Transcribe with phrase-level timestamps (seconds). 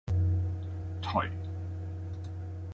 [1.03, 1.29] 頹